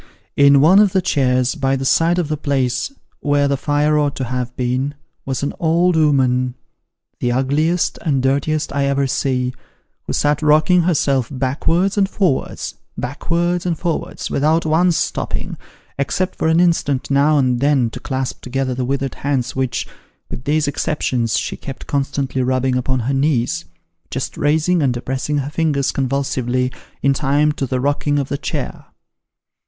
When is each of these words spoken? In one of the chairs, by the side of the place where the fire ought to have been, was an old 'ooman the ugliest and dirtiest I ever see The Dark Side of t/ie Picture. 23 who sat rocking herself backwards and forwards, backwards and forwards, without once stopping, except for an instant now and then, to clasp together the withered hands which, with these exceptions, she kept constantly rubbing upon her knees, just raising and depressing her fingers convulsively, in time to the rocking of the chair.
In 0.35 0.61
one 0.61 0.79
of 0.79 0.93
the 0.93 1.01
chairs, 1.03 1.53
by 1.53 1.75
the 1.75 1.85
side 1.85 2.17
of 2.17 2.27
the 2.27 2.35
place 2.35 2.91
where 3.19 3.47
the 3.47 3.55
fire 3.55 3.99
ought 3.99 4.15
to 4.15 4.23
have 4.23 4.55
been, 4.57 4.95
was 5.27 5.43
an 5.43 5.53
old 5.59 5.95
'ooman 5.95 6.55
the 7.19 7.31
ugliest 7.31 7.99
and 8.01 8.23
dirtiest 8.23 8.73
I 8.73 8.85
ever 8.85 9.05
see 9.05 9.51
The 9.51 9.51
Dark 9.51 9.61
Side 9.61 9.61
of 9.61 9.69
t/ie 9.69 9.91
Picture. 9.91 9.99
23 10.05 10.05
who 10.07 10.13
sat 10.13 10.47
rocking 10.47 10.81
herself 10.87 11.27
backwards 11.31 11.97
and 11.99 12.09
forwards, 12.09 12.73
backwards 12.97 13.65
and 13.67 13.77
forwards, 13.77 14.31
without 14.31 14.65
once 14.65 14.97
stopping, 14.97 15.55
except 15.99 16.35
for 16.35 16.47
an 16.47 16.59
instant 16.59 17.11
now 17.11 17.37
and 17.37 17.59
then, 17.59 17.91
to 17.91 17.99
clasp 17.99 18.41
together 18.41 18.73
the 18.73 18.83
withered 18.85 19.13
hands 19.21 19.55
which, 19.55 19.87
with 20.31 20.45
these 20.45 20.67
exceptions, 20.67 21.37
she 21.37 21.55
kept 21.55 21.85
constantly 21.85 22.41
rubbing 22.41 22.75
upon 22.75 23.01
her 23.01 23.13
knees, 23.13 23.65
just 24.09 24.35
raising 24.35 24.81
and 24.81 24.95
depressing 24.95 25.37
her 25.37 25.51
fingers 25.51 25.91
convulsively, 25.91 26.71
in 27.03 27.13
time 27.13 27.51
to 27.51 27.67
the 27.67 27.79
rocking 27.79 28.17
of 28.17 28.29
the 28.29 28.37
chair. 28.39 28.85